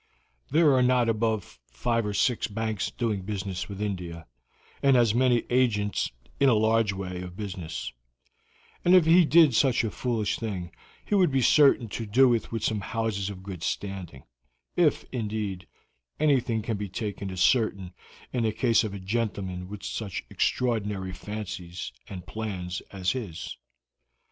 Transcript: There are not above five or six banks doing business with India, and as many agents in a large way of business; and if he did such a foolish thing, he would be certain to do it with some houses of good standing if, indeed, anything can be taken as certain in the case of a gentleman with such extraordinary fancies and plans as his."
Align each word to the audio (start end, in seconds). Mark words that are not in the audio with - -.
There 0.49 0.73
are 0.73 0.81
not 0.81 1.09
above 1.09 1.59
five 1.69 2.07
or 2.07 2.13
six 2.15 2.47
banks 2.47 2.89
doing 2.89 3.21
business 3.21 3.69
with 3.69 3.79
India, 3.79 4.25
and 4.81 4.97
as 4.97 5.13
many 5.13 5.43
agents 5.51 6.11
in 6.39 6.49
a 6.49 6.55
large 6.55 6.91
way 6.91 7.21
of 7.21 7.37
business; 7.37 7.93
and 8.83 8.95
if 8.95 9.05
he 9.05 9.25
did 9.25 9.53
such 9.53 9.83
a 9.83 9.91
foolish 9.91 10.39
thing, 10.39 10.71
he 11.05 11.13
would 11.13 11.29
be 11.29 11.43
certain 11.43 11.87
to 11.89 12.07
do 12.07 12.33
it 12.33 12.51
with 12.51 12.63
some 12.63 12.81
houses 12.81 13.29
of 13.29 13.43
good 13.43 13.61
standing 13.61 14.23
if, 14.75 15.05
indeed, 15.11 15.67
anything 16.19 16.63
can 16.63 16.77
be 16.77 16.89
taken 16.89 17.29
as 17.29 17.39
certain 17.41 17.93
in 18.33 18.41
the 18.41 18.51
case 18.51 18.83
of 18.83 18.95
a 18.95 18.99
gentleman 18.99 19.69
with 19.69 19.83
such 19.83 20.23
extraordinary 20.31 21.13
fancies 21.13 21.93
and 22.09 22.25
plans 22.25 22.81
as 22.89 23.11
his." 23.11 23.55